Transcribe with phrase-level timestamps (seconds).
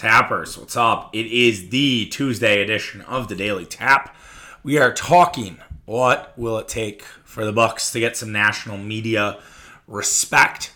[0.00, 1.14] Tappers, what's up?
[1.14, 4.16] It is the Tuesday edition of the Daily Tap.
[4.62, 9.38] We are talking what will it take for the Bucks to get some national media
[9.86, 10.72] respect.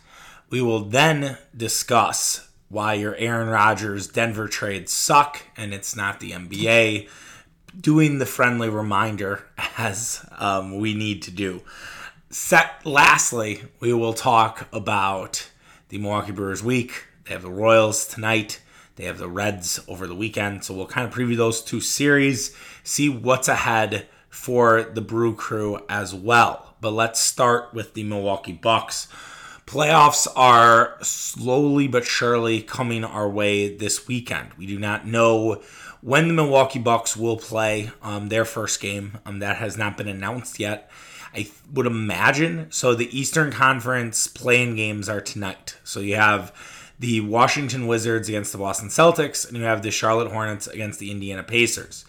[0.50, 6.33] We will then discuss why your Aaron Rodgers Denver trades suck and it's not the
[6.33, 7.09] NBA.
[7.81, 9.47] Doing the friendly reminder
[9.79, 11.63] as um, we need to do.
[12.29, 15.49] Set, lastly, we will talk about
[15.88, 17.06] the Milwaukee Brewers week.
[17.25, 18.61] They have the Royals tonight.
[18.97, 20.65] They have the Reds over the weekend.
[20.65, 25.80] So we'll kind of preview those two series, see what's ahead for the Brew Crew
[25.88, 26.74] as well.
[26.80, 29.09] But let's start with the Milwaukee Bucks.
[29.66, 34.52] Playoffs are slowly but surely coming our way this weekend.
[34.59, 35.62] We do not know
[36.02, 39.18] when the Milwaukee Bucks will play um, their first game.
[39.24, 40.90] Um, that has not been announced yet.
[41.34, 42.70] I would imagine.
[42.70, 45.79] So the Eastern Conference playing games are tonight.
[45.82, 46.52] So you have
[46.98, 51.10] the Washington Wizards against the Boston Celtics, and you have the Charlotte Hornets against the
[51.10, 52.04] Indiana Pacers.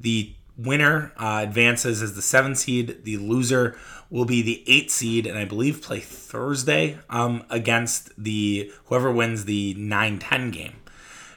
[0.00, 3.04] The winner uh, advances as the seven seed.
[3.04, 3.76] The loser
[4.10, 9.44] will be the eight seed, and I believe play Thursday um, against the whoever wins
[9.44, 10.76] the 9-10 game.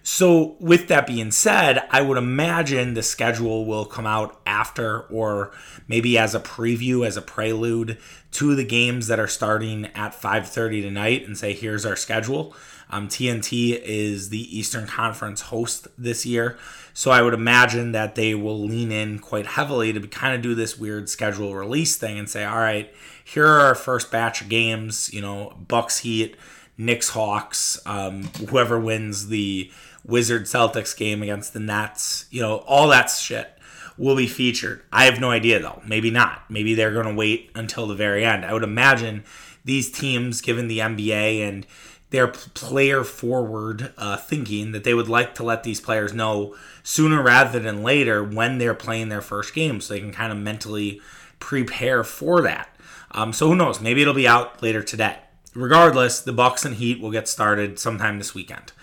[0.03, 5.51] So, with that being said, I would imagine the schedule will come out after or
[5.85, 7.97] maybe as a preview, as a prelude
[8.31, 12.55] to the games that are starting at 5:30 tonight and say here's our schedule.
[12.89, 16.57] Um, TNT is the Eastern Conference host this year,
[16.93, 20.55] so I would imagine that they will lean in quite heavily to kind of do
[20.55, 24.49] this weird schedule release thing and say, all right, here are our first batch of
[24.49, 25.13] games.
[25.13, 26.35] You know, Bucks Heat,
[26.77, 29.71] Knicks Hawks, um, whoever wins the
[30.05, 33.51] Wizard Celtics game against the Nets, you know, all that shit
[33.97, 34.81] will be featured.
[34.91, 35.81] I have no idea though.
[35.85, 36.49] Maybe not.
[36.49, 38.45] Maybe they're going to wait until the very end.
[38.45, 39.25] I would imagine
[39.65, 41.67] these teams, given the NBA and
[42.09, 47.21] their player forward uh, thinking that they would like to let these players know sooner
[47.21, 51.01] rather than later when they're playing their first game so they can kind of mentally
[51.39, 52.69] prepare for that.
[53.11, 53.81] Um, so who knows?
[53.81, 55.17] Maybe it'll be out later today.
[55.53, 58.73] Regardless, the Bucks and Heat will get started sometime this weekend,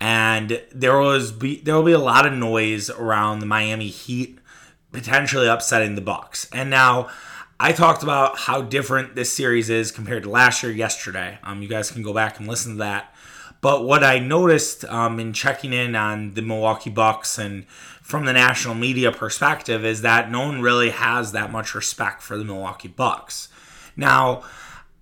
[0.00, 4.38] and there was be, there will be a lot of noise around the Miami Heat
[4.90, 6.48] potentially upsetting the Bucks.
[6.50, 7.10] And now
[7.58, 11.38] I talked about how different this series is compared to last year yesterday.
[11.44, 13.14] Um, you guys can go back and listen to that.
[13.60, 17.66] But what I noticed um, in checking in on the Milwaukee Bucks and
[18.02, 22.36] from the national media perspective is that no one really has that much respect for
[22.36, 23.48] the Milwaukee Bucks.
[23.96, 24.42] Now,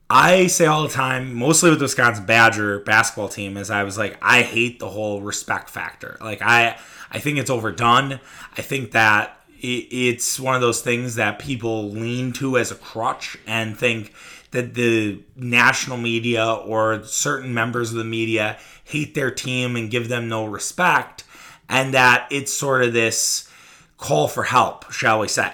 [0.09, 3.97] I say all the time, mostly with the Wisconsin Badger basketball team, is I was
[3.97, 6.19] like, I hate the whole respect factor.
[6.21, 6.79] Like I,
[7.11, 8.21] I think it's overdone.
[8.57, 13.39] I think that it's one of those things that people lean to as a crutch
[13.47, 14.13] and think
[14.51, 20.09] that the national media or certain members of the media hate their team and give
[20.09, 21.25] them no respect,
[21.69, 23.49] and that it's sort of this
[23.97, 25.53] call for help, shall we say.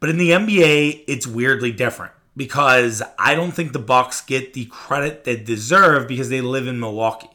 [0.00, 4.66] But in the NBA, it's weirdly different because I don't think the Bucks get the
[4.66, 7.30] credit they deserve because they live in Milwaukee.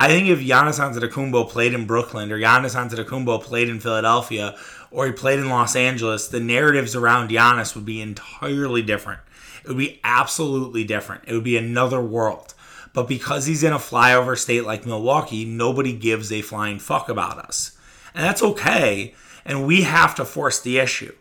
[0.00, 4.56] I think if Giannis Antetokounmpo played in Brooklyn or Giannis Antetokounmpo played in Philadelphia
[4.92, 9.20] or he played in Los Angeles, the narratives around Giannis would be entirely different.
[9.64, 11.24] It would be absolutely different.
[11.26, 12.54] It would be another world.
[12.92, 17.38] But because he's in a flyover state like Milwaukee, nobody gives a flying fuck about
[17.38, 17.78] us.
[18.14, 19.14] And that's okay.
[19.44, 21.14] And we have to force the issue.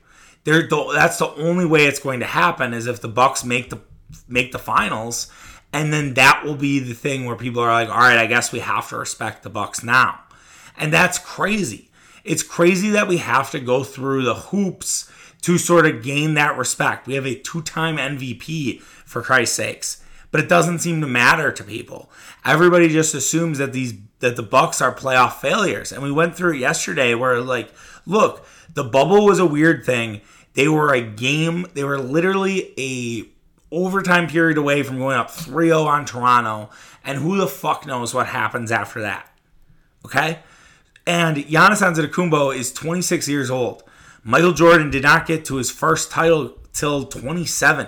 [0.43, 3.79] That's the only way it's going to happen is if the Bucks make the
[4.27, 5.31] make the finals,
[5.71, 8.51] and then that will be the thing where people are like, all right, I guess
[8.51, 10.19] we have to respect the Bucks now.
[10.77, 11.90] And that's crazy.
[12.23, 15.11] It's crazy that we have to go through the hoops
[15.41, 17.07] to sort of gain that respect.
[17.07, 20.03] We have a two time MVP, for Christ's sakes.
[20.31, 22.09] But it doesn't seem to matter to people.
[22.45, 25.91] Everybody just assumes that these that the Bucks are playoff failures.
[25.91, 27.69] And we went through it yesterday where like,
[28.05, 30.21] look, the bubble was a weird thing.
[30.53, 33.27] They were a game, they were literally a
[33.73, 36.69] overtime period away from going up 3-0 on Toronto.
[37.03, 39.29] And who the fuck knows what happens after that.
[40.05, 40.39] Okay?
[41.11, 43.83] And Giannis Antetokounmpo is 26 years old.
[44.23, 47.87] Michael Jordan did not get to his first title till 27.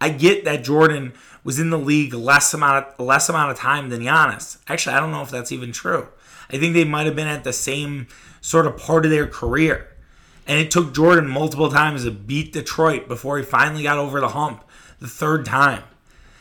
[0.00, 1.12] I get that Jordan
[1.44, 4.58] was in the league less amount of, less amount of time than Giannis.
[4.66, 6.08] Actually, I don't know if that's even true.
[6.50, 8.08] I think they might have been at the same
[8.40, 9.92] sort of part of their career.
[10.44, 14.30] And it took Jordan multiple times to beat Detroit before he finally got over the
[14.30, 14.64] hump
[14.98, 15.84] the third time.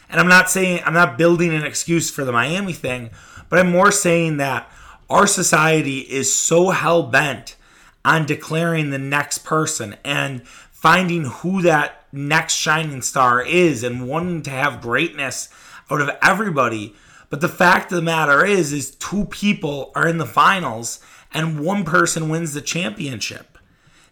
[0.10, 3.12] And I'm not saying I'm not building an excuse for the Miami thing,
[3.50, 4.68] but I'm more saying that
[5.14, 7.56] our society is so hell bent
[8.04, 14.42] on declaring the next person and finding who that next shining star is and wanting
[14.42, 15.50] to have greatness
[15.92, 16.96] out of everybody.
[17.30, 21.00] But the fact of the matter is, is two people are in the finals
[21.32, 23.60] and one person wins the championship.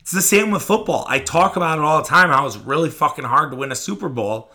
[0.01, 1.07] It's the same with football.
[1.09, 3.75] I talk about it all the time how it's really fucking hard to win a
[3.75, 4.51] Super Bowl.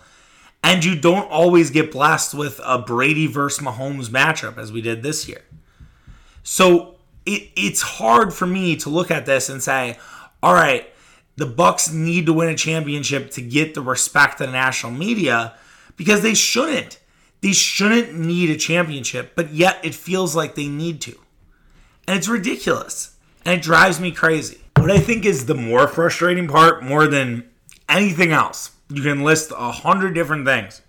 [0.62, 5.02] And you don't always get blessed with a Brady versus Mahomes matchup as we did
[5.02, 5.42] this year.
[6.46, 6.94] So
[7.26, 9.98] it, it's hard for me to look at this and say,
[10.44, 10.88] all right,
[11.34, 15.54] the Bucks need to win a championship to get the respect of the national media
[15.96, 17.00] because they shouldn't.
[17.40, 21.18] They shouldn't need a championship, but yet it feels like they need to.
[22.06, 23.16] And it's ridiculous.
[23.44, 24.60] And it drives me crazy.
[24.76, 27.48] What I think is the more frustrating part, more than
[27.88, 30.80] anything else, you can list a hundred different things.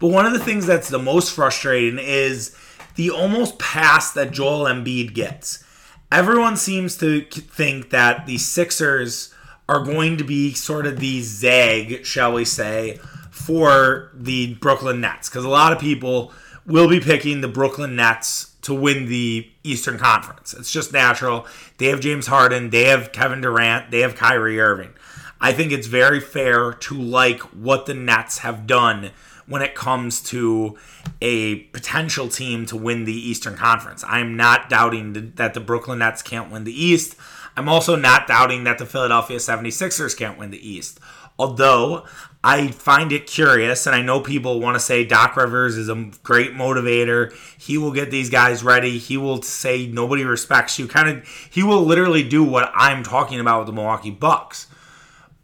[0.00, 2.56] But one of the things that's the most frustrating is
[2.96, 5.64] the almost pass that Joel Embiid gets.
[6.12, 9.32] Everyone seems to think that the Sixers
[9.68, 12.98] are going to be sort of the zag, shall we say,
[13.30, 15.28] for the Brooklyn Nets.
[15.28, 16.32] Because a lot of people
[16.66, 20.54] will be picking the Brooklyn Nets to win the Eastern Conference.
[20.54, 21.46] It's just natural.
[21.78, 24.92] They have James Harden, they have Kevin Durant, they have Kyrie Irving.
[25.40, 29.10] I think it's very fair to like what the Nets have done
[29.50, 30.78] when it comes to
[31.20, 34.04] a potential team to win the Eastern Conference.
[34.06, 37.16] I'm not doubting that the Brooklyn Nets can't win the East.
[37.56, 41.00] I'm also not doubting that the Philadelphia 76ers can't win the East.
[41.36, 42.06] Although
[42.44, 46.10] I find it curious, and I know people want to say Doc Rivers is a
[46.22, 47.34] great motivator.
[47.58, 48.98] He will get these guys ready.
[48.98, 50.86] He will say nobody respects you.
[50.86, 54.68] Kind of, he will literally do what I'm talking about with the Milwaukee Bucks.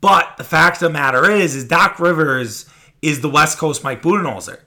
[0.01, 2.67] But the fact of the matter is, is Doc Rivers
[3.07, 4.61] is the West Coast Mike Budenholzer.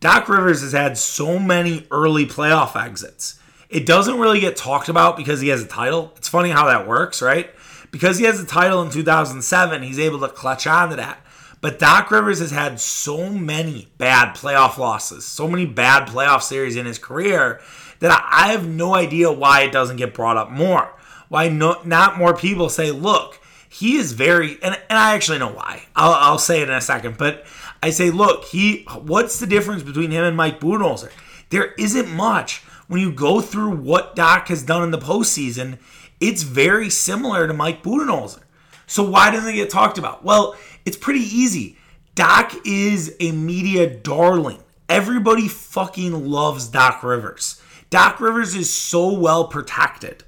[0.00, 3.40] Doc Rivers has had so many early playoff exits.
[3.70, 6.12] It doesn't really get talked about because he has a title.
[6.16, 7.50] It's funny how that works, right?
[7.90, 11.20] Because he has a title in 2007, he's able to clutch on to that.
[11.62, 16.76] But Doc Rivers has had so many bad playoff losses, so many bad playoff series
[16.76, 17.62] in his career
[18.00, 20.92] that I have no idea why it doesn't get brought up more.
[21.30, 25.52] Why no, not more people say, look, he is very, and, and I actually know
[25.52, 25.86] why.
[25.94, 27.44] I'll, I'll say it in a second, but
[27.86, 31.12] I say, look, he, what's the difference between him and Mike Budenholzer?
[31.50, 32.64] There isn't much.
[32.88, 35.78] When you go through what Doc has done in the postseason,
[36.18, 38.42] it's very similar to Mike Budenholzer.
[38.88, 40.24] So why doesn't it get talked about?
[40.24, 41.78] Well, it's pretty easy.
[42.16, 44.58] Doc is a media darling.
[44.88, 47.62] Everybody fucking loves Doc Rivers.
[47.90, 50.24] Doc Rivers is so well protected.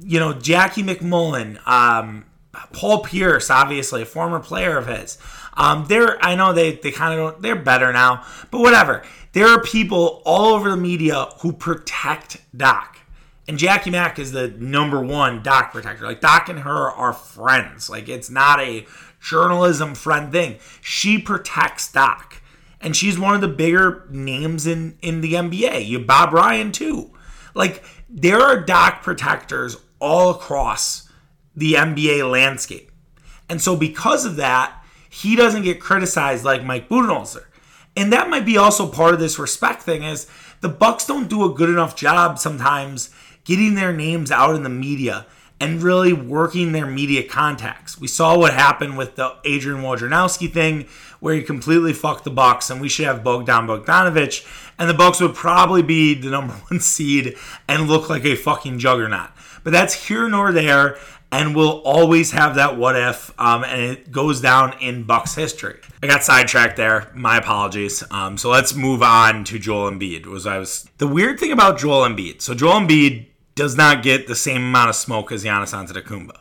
[0.00, 2.26] You know, Jackie MacMullan, um,
[2.74, 5.16] Paul Pierce, obviously a former player of his.
[5.54, 9.02] Um, they're I know they they kind of don't they're better now, but whatever.
[9.32, 12.98] There are people all over the media who protect Doc.
[13.48, 16.06] And Jackie Mack is the number one Doc protector.
[16.06, 17.90] Like Doc and her are friends.
[17.90, 18.86] Like it's not a
[19.20, 20.58] journalism friend thing.
[20.80, 22.42] She protects Doc.
[22.80, 25.86] And she's one of the bigger names in, in the NBA.
[25.86, 27.12] You Bob Ryan too.
[27.54, 31.08] Like there are Doc protectors all across
[31.54, 32.90] the NBA landscape.
[33.48, 34.81] And so because of that,
[35.12, 37.44] he doesn't get criticized like Mike Budenholzer.
[37.94, 40.26] And that might be also part of this respect thing is
[40.62, 43.10] the Bucks don't do a good enough job sometimes
[43.44, 45.26] getting their names out in the media
[45.60, 48.00] and really working their media contacts.
[48.00, 50.86] We saw what happened with the Adrian Wojnarowski thing,
[51.20, 54.46] where he completely fucked the Bucks, and we should have Bogdan Bogdanovich,
[54.78, 57.36] and the Bucks would probably be the number one seed
[57.68, 59.28] and look like a fucking juggernaut.
[59.62, 60.96] But that's here nor there,
[61.32, 65.80] and we'll always have that what if, um, and it goes down in Bucks history.
[66.02, 67.10] I got sidetracked there.
[67.14, 68.04] My apologies.
[68.10, 70.26] Um, so let's move on to Joel Embiid.
[70.26, 72.42] Was I was the weird thing about Joel Embiid?
[72.42, 76.36] So Joel Embiid does not get the same amount of smoke as Giannis Antetokounmpo.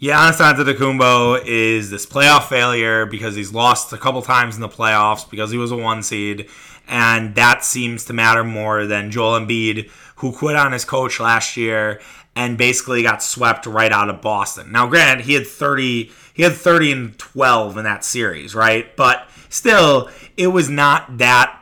[0.00, 5.28] Giannis Antetokounmpo is this playoff failure because he's lost a couple times in the playoffs
[5.28, 6.48] because he was a one seed,
[6.88, 11.56] and that seems to matter more than Joel Embiid, who quit on his coach last
[11.56, 12.00] year
[12.34, 14.72] and basically got swept right out of Boston.
[14.72, 18.94] Now, granted, he had 30, he had 30 and 12 in that series, right?
[18.96, 21.54] But still, it was not that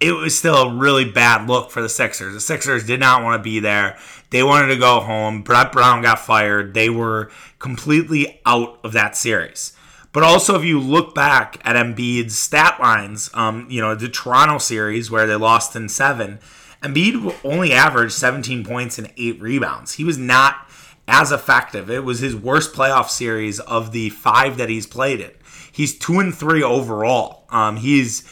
[0.00, 2.34] it was still a really bad look for the Sixers.
[2.34, 3.96] The Sixers did not want to be there.
[4.30, 5.42] They wanted to go home.
[5.42, 6.74] Brett Brown got fired.
[6.74, 9.76] They were completely out of that series.
[10.12, 14.58] But also, if you look back at Embiid's stat lines, um, you know, the Toronto
[14.58, 16.38] series where they lost in seven,
[16.82, 19.94] Embiid only averaged 17 points and eight rebounds.
[19.94, 20.68] He was not
[21.08, 21.90] as effective.
[21.90, 25.30] It was his worst playoff series of the five that he's played in.
[25.70, 27.46] He's two and three overall.
[27.48, 28.28] Um, he's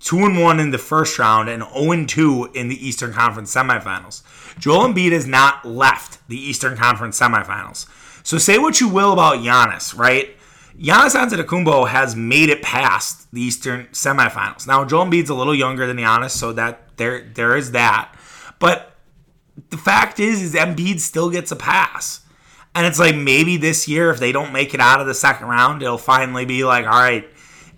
[0.00, 3.52] 2 and 1 in the first round and 0 and 2 in the Eastern Conference
[3.52, 4.22] semifinals.
[4.58, 7.86] Joel Embiid has not left the Eastern Conference semifinals.
[8.24, 10.36] So say what you will about Giannis, right?
[10.78, 14.66] Giannis Antetokounmpo has made it past the Eastern semifinals.
[14.66, 18.14] Now Joel Embiid's a little younger than Giannis, so that There there is that.
[18.58, 18.94] But
[19.70, 22.20] the fact is is Embiid still gets a pass.
[22.74, 25.48] And it's like maybe this year if they don't make it out of the second
[25.48, 27.28] round, it'll finally be like, all right,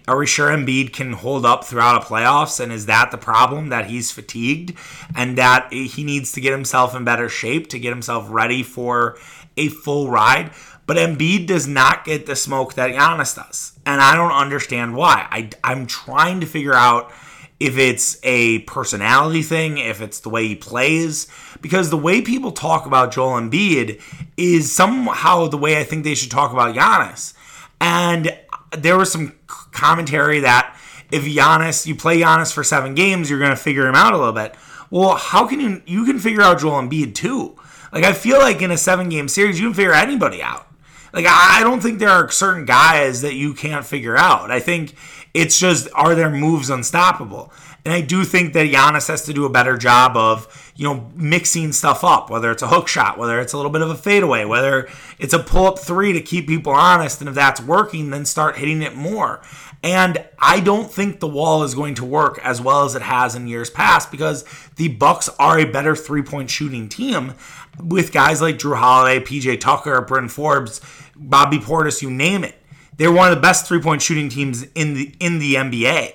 [0.07, 2.61] are we sure Embiid can hold up throughout a playoffs?
[2.61, 4.77] And is that the problem that he's fatigued
[5.15, 9.17] and that he needs to get himself in better shape to get himself ready for
[9.57, 10.51] a full ride?
[10.91, 13.79] But Embiid does not get the smoke that Giannis does.
[13.87, 15.25] And I don't understand why.
[15.31, 17.13] I, I'm trying to figure out
[17.61, 21.29] if it's a personality thing, if it's the way he plays,
[21.61, 24.03] because the way people talk about Joel Embiid
[24.37, 27.35] is somehow the way I think they should talk about Giannis.
[27.81, 28.37] And
[28.77, 30.77] there was some commentary that
[31.13, 34.19] if Giannis, you play Giannis for seven games, you're going to figure him out a
[34.19, 34.57] little bit.
[34.91, 35.83] Well, how can you?
[35.87, 37.57] You can figure out Joel Embiid too.
[37.93, 40.67] Like I feel like in a seven game series, you can figure anybody out.
[41.13, 44.51] Like I don't think there are certain guys that you can't figure out.
[44.51, 44.95] I think
[45.35, 47.53] it's just are their moves unstoppable.
[47.85, 51.11] And I do think that Giannis has to do a better job of, you know,
[51.15, 53.95] mixing stuff up, whether it's a hook shot, whether it's a little bit of a
[53.95, 54.87] fadeaway, whether
[55.19, 57.21] it's a pull up three to keep people honest.
[57.21, 59.41] And if that's working, then start hitting it more.
[59.83, 63.35] And I don't think the wall is going to work as well as it has
[63.35, 64.45] in years past because
[64.77, 67.33] the Bucks are a better three-point shooting team
[67.83, 70.81] with guys like Jrue Holiday, PJ Tucker, Bryn Forbes,
[71.17, 72.57] Bobby Portis, you name it.
[72.97, 76.15] They're one of the best three-point shooting teams in the in the NBA.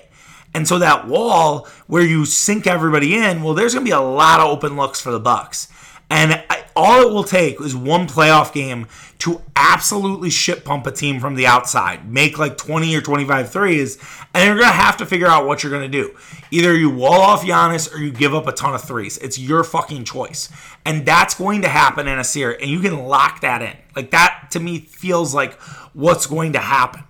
[0.54, 4.00] And so that wall where you sink everybody in, well, there's going to be a
[4.00, 5.68] lot of open looks for the Bucks.
[6.08, 8.86] And I, all it will take is one playoff game
[9.18, 13.98] to absolutely shit pump a team from the outside, make like 20 or 25 threes,
[14.34, 16.14] and you're going to have to figure out what you're going to do.
[16.50, 19.16] Either you wall off Giannis or you give up a ton of threes.
[19.18, 20.50] It's your fucking choice.
[20.84, 23.76] And that's going to happen in a series, and you can lock that in.
[23.96, 25.54] Like that to me feels like
[25.94, 27.02] what's going to happen.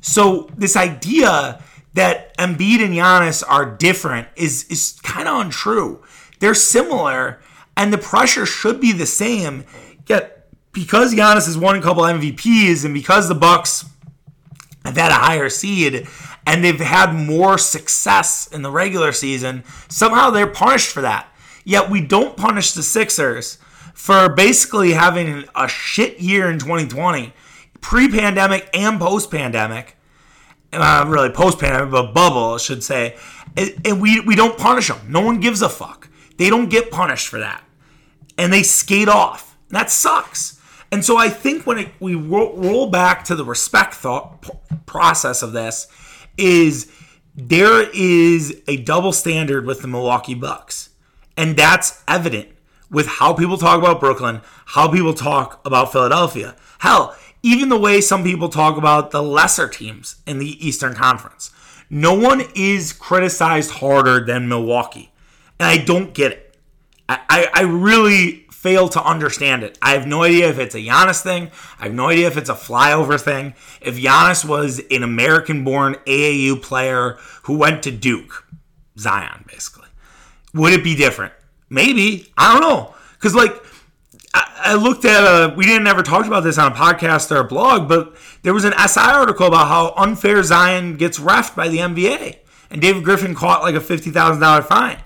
[0.00, 1.62] So this idea
[1.94, 6.02] that Embiid and Giannis are different is is kind of untrue.
[6.40, 7.40] They're similar
[7.76, 9.64] and the pressure should be the same.
[10.06, 13.84] Yet because Giannis has won a couple MVPs and because the Bucks
[14.84, 16.08] have had a higher seed
[16.46, 21.28] and they've had more success in the regular season, somehow they're punished for that.
[21.64, 23.58] Yet we don't punish the Sixers
[23.94, 27.32] for basically having a shit year in 2020,
[27.80, 29.96] pre-pandemic and post-pandemic.
[30.72, 33.16] Uh, really post-pandemic, but bubble, I should say.
[33.84, 34.98] And we, we don't punish them.
[35.06, 36.08] No one gives a fuck.
[36.42, 37.62] They don't get punished for that.
[38.36, 39.56] And they skate off.
[39.68, 40.60] That sucks.
[40.90, 44.50] And so I think when it, we roll, roll back to the respect thought
[44.84, 45.86] process of this
[46.36, 46.90] is
[47.36, 50.90] there is a double standard with the Milwaukee Bucks.
[51.36, 52.48] And that's evident
[52.90, 56.56] with how people talk about Brooklyn, how people talk about Philadelphia.
[56.80, 61.52] Hell, even the way some people talk about the lesser teams in the Eastern Conference.
[61.88, 65.11] No one is criticized harder than Milwaukee
[65.62, 66.56] and I don't get it.
[67.08, 69.78] I, I really fail to understand it.
[69.80, 71.50] I have no idea if it's a Giannis thing.
[71.78, 73.54] I have no idea if it's a flyover thing.
[73.80, 78.46] If Giannis was an American born AAU player who went to Duke,
[78.98, 79.88] Zion, basically,
[80.52, 81.32] would it be different?
[81.70, 82.32] Maybe.
[82.36, 82.94] I don't know.
[83.12, 83.54] Because, like,
[84.34, 87.44] I, looked at a, we didn't ever talk about this on a podcast or a
[87.44, 91.78] blog, but there was an SI article about how unfair Zion gets refed by the
[91.78, 92.38] NBA.
[92.70, 94.98] And David Griffin caught like a $50,000 fine.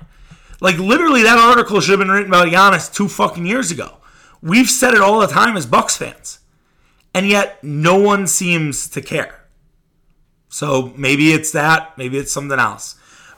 [0.67, 3.99] Like literally, that article should have been written about Giannis two fucking years ago.
[4.43, 6.41] We've said it all the time as Bucks fans,
[7.15, 9.45] and yet no one seems to care.
[10.49, 12.97] So maybe it's that, maybe it's something else.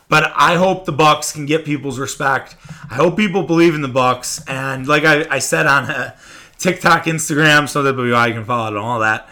[0.09, 2.57] But I hope the Bucks can get people's respect.
[2.91, 6.17] I hope people believe in the Bucks, and like I, I said on uh,
[6.57, 9.29] TikTok, Instagram, so that you can follow it and all that.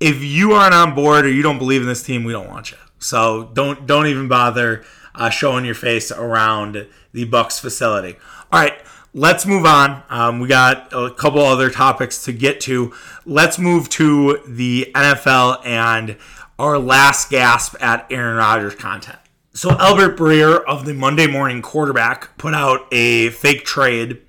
[0.00, 2.72] If you aren't on board or you don't believe in this team, we don't want
[2.72, 2.76] you.
[2.98, 4.84] So don't don't even bother
[5.14, 8.16] uh, showing your face around the Bucks facility.
[8.50, 8.74] All right,
[9.14, 10.02] let's move on.
[10.08, 12.92] Um, we got a couple other topics to get to.
[13.24, 16.16] Let's move to the NFL and
[16.58, 19.18] our last gasp at Aaron Rodgers content.
[19.54, 24.22] So Albert Breer of the Monday Morning Quarterback put out a fake trade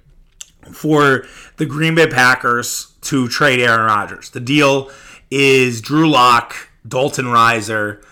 [0.72, 1.26] for
[1.58, 4.32] the Green Bay Packers to trade Aaron Rodgers.
[4.32, 4.92] The deal
[5.32, 8.04] is Drew Lock, Dalton Risner,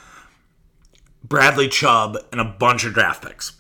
[1.24, 3.54] Bradley Chubb, and a bunch of draft picks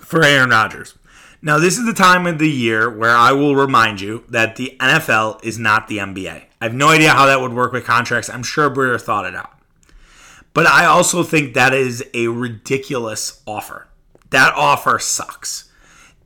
[0.00, 0.94] for Aaron Rodgers.
[1.42, 4.76] Now, this is the time of the year where I will remind you that the
[4.78, 6.44] NFL is not the NBA.
[6.60, 8.28] I have no idea how that would work with contracts.
[8.28, 9.52] I'm sure Breer thought it out.
[10.52, 13.88] But I also think that is a ridiculous offer.
[14.30, 15.70] That offer sucks.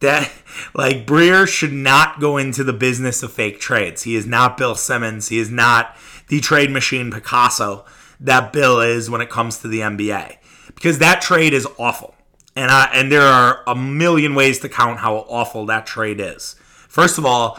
[0.00, 0.32] That
[0.74, 4.02] like Breer should not go into the business of fake trades.
[4.02, 5.28] He is not Bill Simmons.
[5.28, 5.96] He is not
[6.28, 7.84] the trade machine Picasso
[8.18, 10.38] that Bill is when it comes to the NBA
[10.74, 12.14] because that trade is awful.
[12.56, 16.54] And I, and there are a million ways to count how awful that trade is.
[16.88, 17.58] First of all,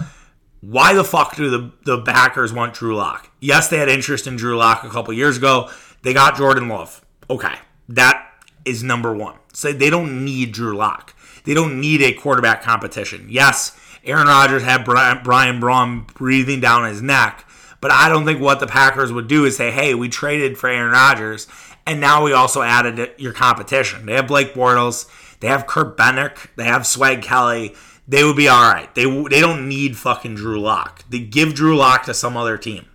[0.62, 3.29] why the fuck do the, the Packers want Drew Lock?
[3.39, 5.69] Yes, they had interest in Drew Lock a couple years ago.
[6.01, 7.03] They got Jordan Love.
[7.29, 7.55] Okay,
[7.89, 8.31] that
[8.63, 9.36] is number one.
[9.53, 11.13] So they don't need Drew Lock.
[11.43, 13.27] They don't need a quarterback competition.
[13.29, 17.45] Yes, Aaron Rodgers had Brian, Brian Braun breathing down his neck,
[17.81, 20.69] but I don't think what the Packers would do is say, hey, we traded for
[20.69, 21.48] Aaron Rodgers,
[21.86, 24.06] and now we also added your competition.
[24.06, 27.75] They have Blake Bortles, they have Kurt Benkert, they have Swag Kelly
[28.08, 28.94] they would be all right.
[28.94, 31.04] They they don't need fucking Drew Lock.
[31.10, 32.86] They give Drew Lock to some other team.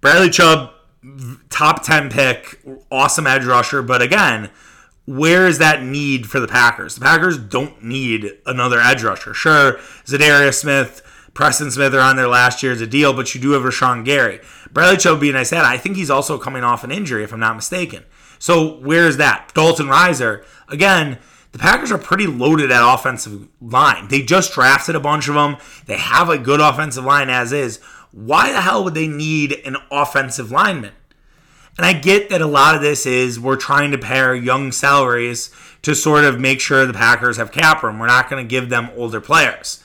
[0.00, 0.72] Bradley Chubb,
[1.50, 2.60] top ten pick,
[2.90, 4.50] awesome edge rusher, but again,
[5.06, 6.94] where is that need for the Packers?
[6.94, 9.34] The Packers don't need another edge rusher.
[9.34, 9.74] Sure,
[10.06, 11.02] Za'Darius Smith,
[11.34, 14.04] Preston Smith are on their last year as a deal, but you do have Rashan
[14.04, 14.40] Gary.
[14.72, 17.40] Bradley Chubb being I said, I think he's also coming off an injury, if I'm
[17.40, 18.04] not mistaken.
[18.38, 19.52] So where's that?
[19.54, 21.18] Dalton Risner, again
[21.52, 24.08] the Packers are pretty loaded at offensive line.
[24.08, 25.56] They just drafted a bunch of them.
[25.86, 27.78] They have a good offensive line as is.
[28.12, 30.92] Why the hell would they need an offensive lineman?
[31.76, 35.50] And I get that a lot of this is we're trying to pair young salaries
[35.82, 37.98] to sort of make sure the Packers have cap room.
[37.98, 39.82] We're not going to give them older players.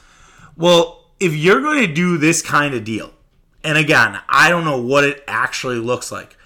[0.58, 3.12] Well, if you're going to do this kind of deal,
[3.66, 6.38] and again, I don't know what it actually looks like,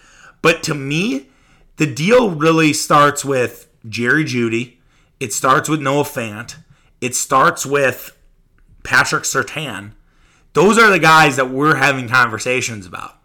[0.42, 1.30] but to me,
[1.78, 4.78] the deal really starts with Jerry Jeudy.
[5.20, 6.58] it starts with Noah Fant.
[7.02, 8.18] It starts with
[8.84, 9.92] Patrick Surtain.
[10.54, 13.18] Those are the guys that we're having conversations about.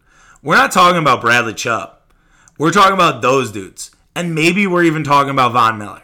[0.43, 1.97] We're not talking about Bradley Chubb.
[2.59, 3.91] We're talking about those dudes.
[4.15, 6.03] And maybe we're even talking about Von Miller.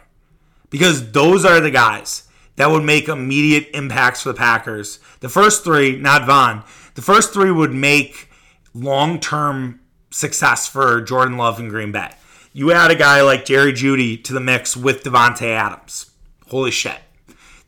[0.71, 4.99] Because those are the guys that would make immediate impacts for the Packers.
[5.21, 6.65] The first three, not Von,
[7.01, 8.29] the first three would make
[8.75, 9.81] long term
[10.11, 12.11] success for Jordan Love and Green Bay
[12.53, 16.11] you add a guy like Jerry Jeudy to the mix with Davante Adams.
[16.49, 16.99] Holy shit.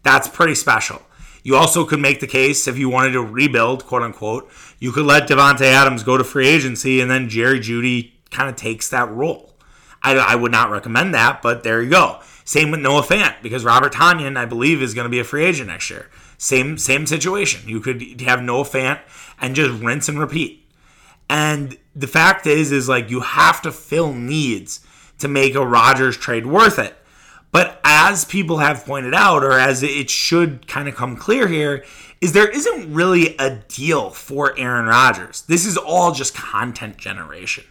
[0.03, 1.03] That's pretty special.
[1.45, 5.07] You also could make the case if you wanted to rebuild, quote unquote, you could
[5.07, 9.11] let Davante Adams go to free agency and then Jerry Jeudy kind of takes that
[9.11, 9.55] role.
[10.03, 12.19] I, I, would not recommend that, but there you go.
[12.45, 15.45] Same with Noah Fant because Robert Tonyan, I believe, is going to be a free
[15.45, 16.11] agent next year.
[16.43, 17.69] Same same situation.
[17.69, 18.99] You could have Noah Fant
[19.41, 20.69] and just rinse and repeat.
[21.31, 24.81] And the fact is, is like you have to fill needs
[25.19, 26.97] to make a Rodgers trade worth it.
[27.53, 31.85] But as people have pointed out, or as it should kind of come clear here,
[32.21, 35.43] is there isn't really a deal for Aaron Rodgers.
[35.43, 37.63] This is all just content generation.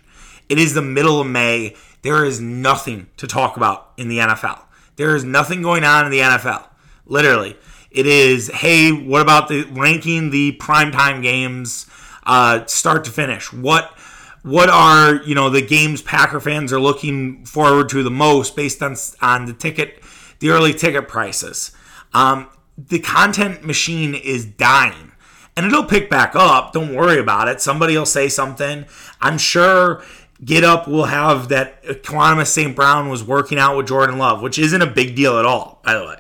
[0.48, 1.76] It is the middle of May.
[2.04, 4.62] There is nothing to talk about in the NFL.
[4.96, 6.68] There is nothing going on in the NFL.
[7.06, 7.58] Literally.
[7.92, 11.88] It is, hey, what about the ranking the primetime games
[12.24, 13.52] uh, start to finish.
[13.52, 13.98] What
[14.44, 18.82] what are you know the games Packer fans are looking forward to the most based
[18.82, 20.02] on on the ticket,
[20.40, 21.72] the early ticket prices.
[22.14, 25.12] Um, the content machine is dying,
[25.56, 26.74] and it'll pick back up.
[26.74, 27.62] Don't worry about it.
[27.62, 28.86] Somebody will say something.
[29.20, 30.04] I'm sure.
[30.44, 32.76] Get Up will have that Equanimeous St.
[32.76, 35.94] Brown was working out with Jordan Love, which isn't a big deal at all, by
[35.94, 36.18] the way.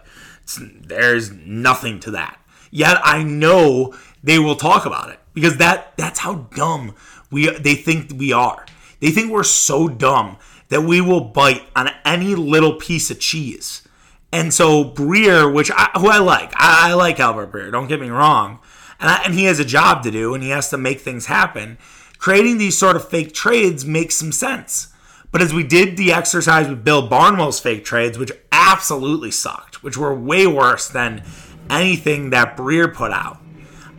[0.60, 2.40] There's nothing to that.
[2.72, 6.96] Yet I know they will talk about it because that that's how dumb
[7.30, 8.66] we they think we are.
[9.00, 10.38] They think we're so dumb
[10.70, 13.88] that we will bite on any little piece of cheese.
[14.32, 17.72] And so Breer, which I, who I like, I, I, like Albert Breer.
[17.72, 18.60] Don't get me wrong,
[19.00, 21.26] and I, and he has a job to do, and he has to make things
[21.26, 21.78] happen.
[22.18, 24.94] Creating these sort of fake trades makes some sense.
[25.32, 29.98] But as we did the exercise with Bill Barnwell's fake trades, which absolutely sucked, which
[29.98, 31.24] were way worse than
[31.70, 33.40] anything that Breer put out.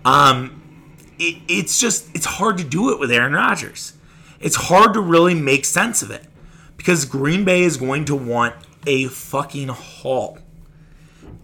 [0.04, 0.62] Um,
[1.18, 3.94] it, it's just it's hard to do it with Aaron Rodgers.
[4.40, 6.24] It's hard to really make sense of it
[6.76, 8.54] because Green Bay is going to want
[8.86, 10.38] a fucking haul.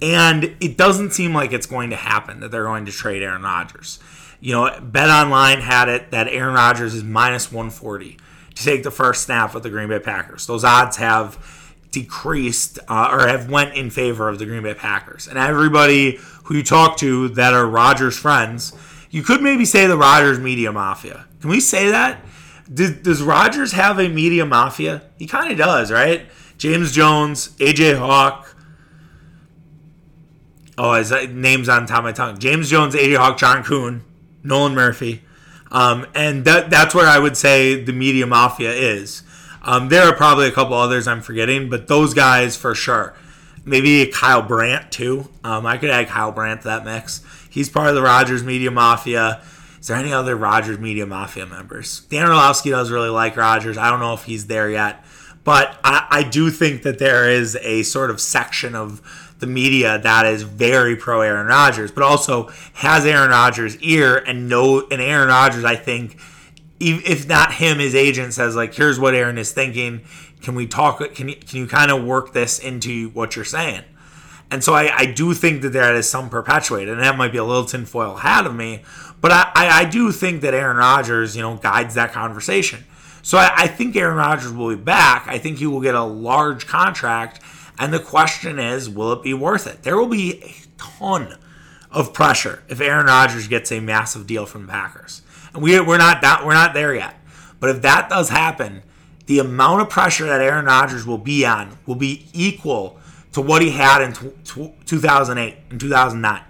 [0.03, 3.43] And it doesn't seem like it's going to happen that they're going to trade Aaron
[3.43, 3.99] Rodgers.
[4.41, 8.17] You know, Bet Online had it that Aaron Rodgers is minus 140
[8.55, 10.47] to take the first snap with the Green Bay Packers.
[10.47, 11.37] Those odds have
[11.91, 15.27] decreased uh, or have went in favor of the Green Bay Packers.
[15.27, 18.73] And everybody who you talk to that are Rodgers friends
[19.11, 21.27] you could maybe say the Rodgers media mafia.
[21.41, 22.21] Can we say that?
[22.73, 25.03] Does, does Rodgers have a media mafia?
[25.19, 26.27] He kind of does, right?
[26.59, 28.55] James Jones, AJ Hawk.
[30.77, 32.39] Oh, his name's on top of my tongue.
[32.39, 34.05] James Jones, AJ Hawk, John Kuhn,
[34.43, 35.23] Nolan Murphy.
[35.71, 39.23] Um, and that, that's where I would say the media mafia is.
[39.63, 43.15] Um, there are probably a couple others I'm forgetting, but those guys for sure.
[43.65, 45.29] Maybe Kyle Brandt too.
[45.45, 47.23] Um, I could add Kyle Brandt to that mix.
[47.51, 49.43] He's part of the Rodgers Media Mafia.
[49.81, 52.01] Is there any other Rodgers Media Mafia members?
[52.09, 53.77] Dan Orlovsky does really like Rodgers.
[53.77, 55.05] I don't know if he's there yet.
[55.45, 59.99] But I, I do think that there is a sort of section of the media
[59.99, 65.01] that is very pro Aaron Rodgers, but also has Aaron Rodgers' ear and know and
[65.01, 66.19] Aaron Rodgers, I think,
[66.81, 70.03] if not him, his agent says like, "Here's what Aaron is thinking.
[70.43, 70.99] Can we talk?
[71.15, 73.85] Can you can you kind of work this into what you're saying?"
[74.51, 77.39] And so I, I do think that there is some perpetuated, and that might be
[77.39, 78.83] a little tinfoil hat of me,
[79.21, 82.85] but I, I, I do think that Aaron Rodgers, you know, guides that conversation.
[83.23, 85.27] So I, I think Aaron Rodgers will be back.
[85.29, 87.41] I think he will get a large contract,
[87.79, 89.83] and the question is, will it be worth it?
[89.83, 91.37] There will be a ton
[91.91, 95.23] of pressure if Aaron Rodgers gets a massive deal from the Packers,
[95.59, 97.17] and we, we're not that we're not there yet.
[97.59, 98.85] But if that does happen,
[99.27, 102.97] the amount of pressure that Aaron Rodgers will be on will be equal
[103.33, 106.43] to what he had in t- t- 2008 and 2009.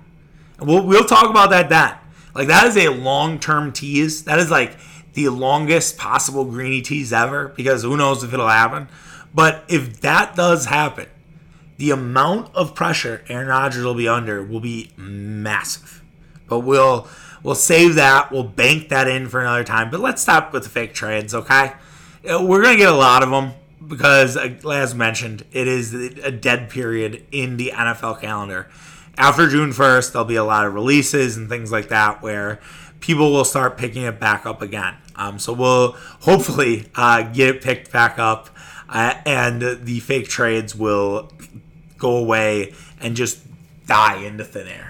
[0.59, 1.95] And we'll, we'll talk about that then.
[2.35, 4.25] Like, that is a long term tease.
[4.25, 4.77] That is like
[5.15, 8.89] the longest possible greeny tease ever because who knows if it'll happen.
[9.35, 11.07] But if that does happen,
[11.79, 16.03] the amount of pressure Aaron Rodgers will be under will be massive.
[16.47, 17.09] But we'll
[17.43, 18.31] we'll save that.
[18.31, 19.91] We'll bank that in for another time.
[19.91, 21.73] But let's stop with the fake trades, okay?
[22.25, 23.53] We're gonna get a lot of them
[23.87, 28.69] because, as mentioned, it is a dead period in the NFL calendar.
[29.17, 32.61] After June 1st, there'll be a lot of releases and things like that where
[33.01, 34.95] people will start picking it back up again.
[35.17, 38.51] Um, so we'll hopefully uh, get it picked back up
[38.89, 41.31] uh, and the fake trades will
[41.99, 43.41] go away and just
[43.87, 44.88] die into thin air.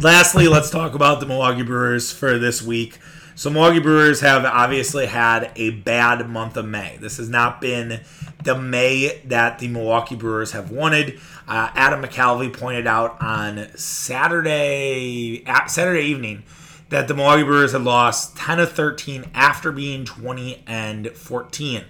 [0.00, 2.98] Lastly, let's talk about the Milwaukee Brewers for this week.
[3.34, 6.98] So Milwaukee Brewers have obviously had a bad month of May.
[7.00, 8.02] This has not been
[8.44, 11.18] the May that the Milwaukee Brewers have wanted.
[11.48, 16.42] Uh, Adam McCalvy pointed out on Saturday Saturday evening
[16.90, 21.84] that the Milwaukee Brewers had lost 10 of 13 after being 20 and 14.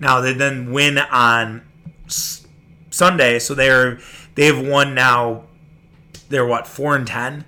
[0.00, 1.62] Now they then win on
[2.08, 4.00] Sunday, so they're
[4.34, 5.44] they've won now.
[6.32, 7.44] They're what four and 10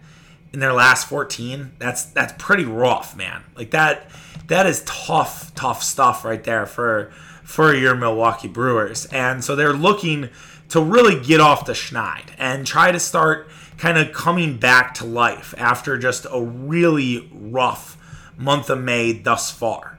[0.52, 3.42] in their last 14 that's that's pretty rough man.
[3.56, 4.08] Like that
[4.46, 7.10] that is tough tough stuff right there for
[7.42, 9.06] for your milwaukee brewers.
[9.06, 10.28] And so they're looking
[10.68, 15.04] to really get off the schneid and try to start kind of coming back to
[15.04, 17.96] life after just a really rough
[18.36, 19.98] month of may thus far.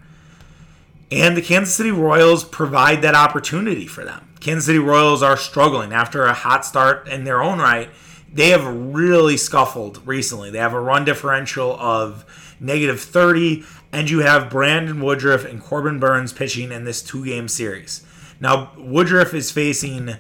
[1.12, 4.30] And the kansas city royals provide that opportunity for them.
[4.40, 7.90] Kansas city royals are struggling after a hot start in their own right
[8.36, 10.52] they have really scuffled recently.
[10.52, 12.26] They have a run differential of
[12.60, 17.48] negative 30, and you have Brandon Woodruff and Corbin Burnes pitching in this two game
[17.48, 18.06] series.
[18.42, 20.18] Now, Woodruff is facing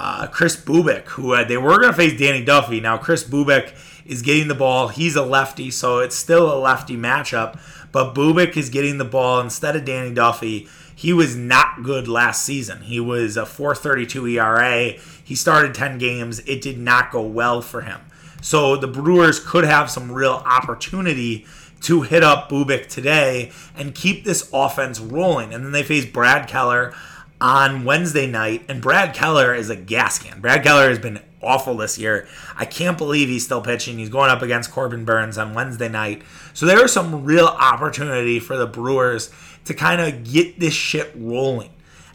[0.00, 2.80] uh, Kris Bubic, who uh, they were going to face Danny Duffy.
[2.80, 3.72] Now, Kris Bubic
[4.04, 4.88] is getting the ball.
[4.88, 7.60] He's a lefty, so it's still a lefty matchup.
[7.92, 10.68] But Bubic is getting the ball instead of Danny Duffy.
[10.94, 12.82] He was not good last season.
[12.82, 14.92] He was a 432 ERA.
[15.22, 16.40] He started 10 games.
[16.40, 18.00] It did not go well for him.
[18.40, 21.46] So the Brewers could have some real opportunity
[21.82, 25.52] to hit up Bubic today and keep this offense rolling.
[25.52, 26.94] And then they face Brad Keller
[27.40, 30.40] on Wednesday night, and Brad Keller is a gas can.
[30.40, 32.26] Brad Keller has been awful this year.
[32.56, 33.98] I can't believe he's still pitching.
[33.98, 36.22] He's going up against Corbin Burnes on Wednesday night.
[36.54, 39.30] So there is some real opportunity for the Brewers
[39.66, 41.70] to kind of get this shit rolling.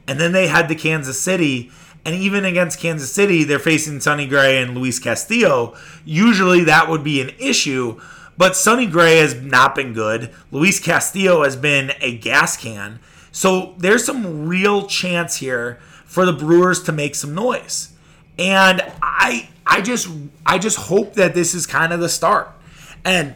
[0.07, 1.71] And then they head to Kansas City
[2.05, 5.75] and even against Kansas City, they're facing Sonny Gray and Luis Castillo.
[6.05, 7.99] Usually that would be an issue,
[8.37, 10.33] but Sonny Gray has not been good.
[10.51, 12.99] Luis Castillo has been a gas can.
[13.31, 17.93] So there's some real chance here for the Brewers to make some noise.
[18.37, 20.09] And I I just
[20.45, 22.49] I just hope that this is kind of the start.
[23.05, 23.35] And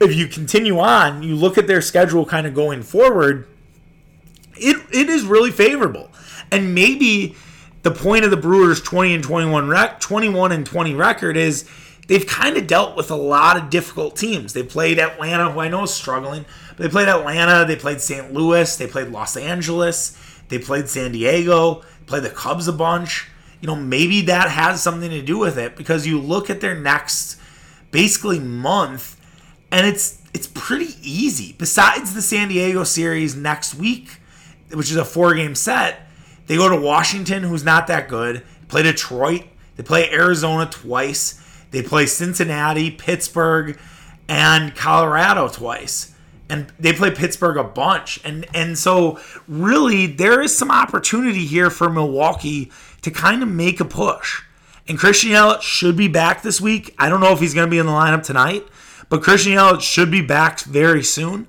[0.00, 3.48] if you continue on, you look at their schedule kind of going forward,
[4.54, 6.10] it it is really favorable.
[6.50, 7.34] And maybe
[7.82, 11.68] the point of the Brewers 20 and 21 rec- 21 and 20 record is
[12.06, 14.52] they've kind of dealt with a lot of difficult teams.
[14.52, 16.44] They played Atlanta, who I know is struggling,
[16.78, 18.32] they played Atlanta, they played St.
[18.32, 20.16] Louis, they played Los Angeles,
[20.48, 23.28] they played San Diego, played the Cubs a bunch.
[23.60, 26.74] You know, maybe that has something to do with it because you look at their
[26.74, 27.38] next
[27.92, 29.20] basically month
[29.70, 31.54] and it's it's pretty easy.
[31.58, 34.20] Besides the San Diego series next week,
[34.72, 36.08] which is a four game set,
[36.46, 38.42] they go to Washington, who's not that good.
[38.68, 39.44] Play Detroit.
[39.76, 41.40] They play Arizona twice.
[41.70, 43.78] They play Cincinnati, Pittsburgh,
[44.28, 46.11] and Colorado twice.
[46.52, 48.20] And they play Pittsburgh a bunch.
[48.24, 53.80] And and so really there is some opportunity here for Milwaukee to kind of make
[53.80, 54.42] a push.
[54.86, 56.94] And Christian Yelich should be back this week.
[56.98, 58.66] I don't know if he's going to be in the lineup tonight,
[59.08, 61.46] but Christian Yelich should be back very soon.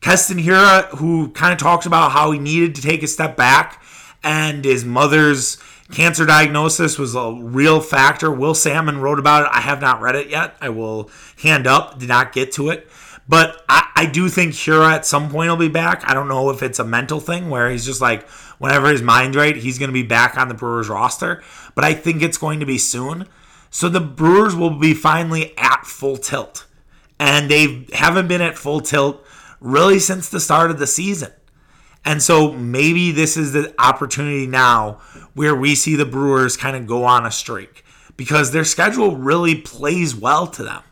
[0.00, 3.80] Keston Hiura, who kind of talks about how he needed to take a step back
[4.24, 5.58] and his mother's
[5.92, 8.30] cancer diagnosis was a real factor.
[8.30, 9.50] Will Sammon wrote about it.
[9.52, 10.56] I have not read it yet.
[10.60, 11.10] I will
[11.42, 12.88] hand up, did not get to it.
[13.30, 16.02] But I, I do think Hiura at some point will be back.
[16.04, 19.36] I don't know if it's a mental thing where he's just like, whenever his mind's
[19.36, 21.40] right, he's going to be back on the Brewers roster.
[21.76, 23.28] But I think it's going to be soon.
[23.70, 26.66] So the Brewers will be finally at full tilt.
[27.20, 29.24] And they haven't been at full tilt
[29.60, 31.30] really since the start of the season.
[32.04, 34.94] And so maybe this is the opportunity now
[35.34, 37.84] where we see the Brewers kind of go on a streak
[38.16, 40.82] because their schedule really plays well to them.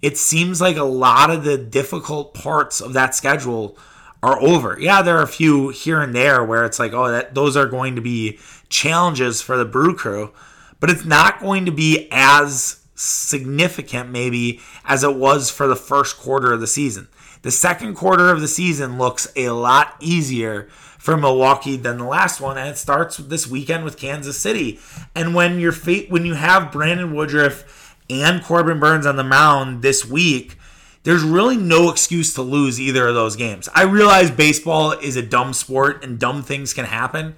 [0.00, 3.76] It seems like a lot of the difficult parts of that schedule
[4.22, 4.78] are over.
[4.80, 7.66] Yeah, there are a few here and there where it's like, oh, that those are
[7.66, 10.32] going to be challenges for the Brew Crew,
[10.80, 16.16] but it's not going to be as significant maybe as it was for the first
[16.18, 17.08] quarter of the season.
[17.42, 22.40] The second quarter of the season looks a lot easier for Milwaukee than the last
[22.40, 24.80] one, and it starts this weekend with Kansas City.
[25.14, 27.77] And when you're when you have Brandon Woodruff
[28.10, 30.58] and Corbin Burnes on the mound this week,
[31.02, 33.68] there's really no excuse to lose either of those games.
[33.74, 37.36] I realize baseball is a dumb sport and dumb things can happen.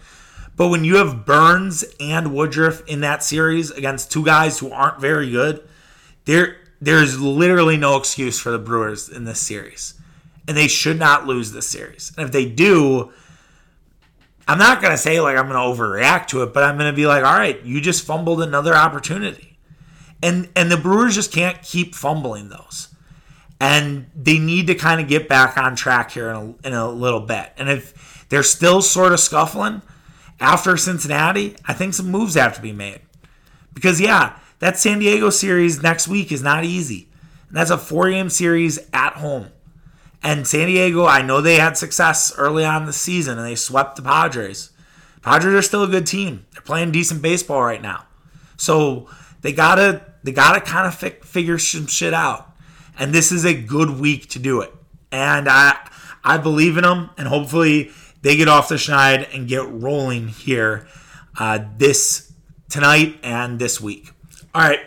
[0.57, 5.01] But when you have Burnes and Woodruff in that series against two guys who aren't
[5.01, 5.67] very good,
[6.25, 9.95] there there's literally no excuse for the Brewers in this series.
[10.49, 12.13] And they should not lose this series.
[12.17, 13.13] And if they do,
[14.49, 16.91] I'm not going to say like I'm going to overreact to it, but I'm going
[16.91, 19.50] to be like, "All right, you just fumbled another opportunity."
[20.23, 22.89] And and the Brewers just can't keep fumbling those.
[23.61, 26.91] And they need to kind of get back on track here in a, in a
[26.91, 27.53] little bit.
[27.59, 29.83] And if they're still sort of scuffling
[30.41, 33.01] after Cincinnati, I think some moves have to be made.
[33.75, 37.09] Because yeah, that San Diego series next week is not easy.
[37.49, 39.49] And that's a four game series at home.
[40.23, 43.97] And San Diego, I know they had success early on the season and they swept
[43.97, 44.71] the Padres.
[45.23, 46.47] Padres are still a good team.
[46.53, 48.07] They're playing decent baseball right now.
[48.57, 49.09] So
[49.41, 52.47] they gotta they gotta kind of fi- figure some shit out.
[52.99, 54.73] And this is a good week to do it.
[55.11, 55.79] And I
[56.23, 57.91] I believe in them, and hopefully
[58.23, 60.87] they get off the schneid and get rolling here
[61.39, 62.33] uh, this
[62.69, 64.11] tonight and this week.
[64.55, 64.81] All right,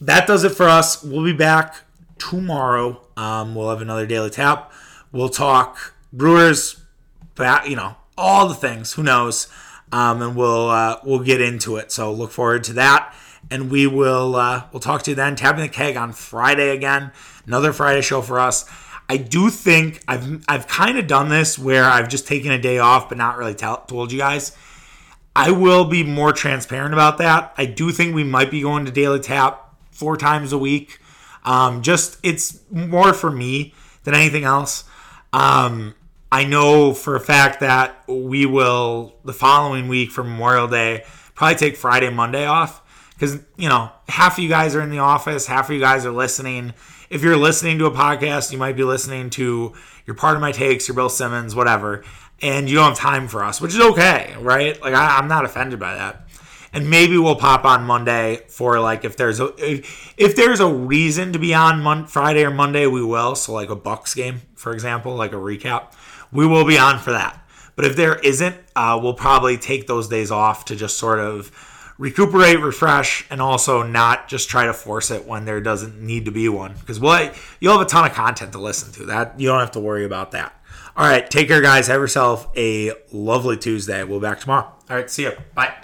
[0.00, 1.02] that does it for us.
[1.02, 1.76] We'll be back
[2.18, 3.06] tomorrow.
[3.16, 4.72] Um, we'll have another daily tap.
[5.10, 6.80] We'll talk Brewers,
[7.66, 8.94] you know, all the things.
[8.94, 9.48] Who knows?
[9.90, 11.92] Um, and we'll uh, we'll get into it.
[11.92, 13.14] So look forward to that.
[13.50, 15.36] And we will uh, we'll talk to you then.
[15.36, 17.12] Tapping the keg on Friday again.
[17.46, 18.68] Another Friday show for us.
[19.08, 22.78] I do think I've I've kind of done this where I've just taken a day
[22.78, 24.56] off, but not really tell, told you guys.
[25.34, 27.54] I will be more transparent about that.
[27.56, 30.98] I do think we might be going to Daily Tap four times a week.
[31.44, 33.74] Um, just it's more for me
[34.04, 34.84] than anything else.
[35.32, 35.94] Um,
[36.30, 41.56] I know for a fact that we will the following week for Memorial Day probably
[41.56, 42.82] take Friday, Monday off
[43.22, 46.04] because you know half of you guys are in the office, half of you guys
[46.04, 46.74] are listening.
[47.08, 49.74] If you're listening to a podcast, you might be listening to
[50.06, 52.02] your Pardon My Takes, your Bill Simmons, whatever
[52.42, 54.80] and you don't have time for us, which is okay, right?
[54.82, 56.26] Like I, am not offended by that.
[56.74, 60.66] And maybe we'll pop on Monday for like if there's a if, if there's a
[60.66, 63.36] reason to be on Mon- Friday or Monday, we will.
[63.36, 65.92] So like a Bucks game, for example, like a recap,
[66.32, 67.38] we will be on for that.
[67.76, 71.50] But if there isn't, uh, we'll probably take those days off to just sort of
[71.98, 76.30] recuperate, refresh, and also not just try to force it when there doesn't need to
[76.30, 76.74] be one.
[76.80, 79.06] Because what you'll have a ton of content to listen to.
[79.06, 80.58] That you don't have to worry about that.
[80.96, 81.86] All right, take care, guys.
[81.86, 84.04] Have yourself a lovely Tuesday.
[84.04, 84.66] We'll be back tomorrow.
[84.90, 85.32] All right, see you.
[85.54, 85.74] Bye.